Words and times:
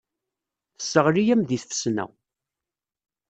Tesseɣli-am 0.77 1.41
deg 1.49 1.59
tfesna. 1.63 2.05